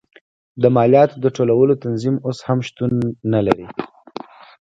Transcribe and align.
د 0.61 0.63
مالیاتو 0.75 1.15
د 1.23 1.25
ټولولو 1.35 1.73
تنظیم 1.83 2.15
اوس 2.27 2.39
هم 2.47 2.59
شتون 2.67 2.91
نه 3.33 3.39
لري. 3.47 3.67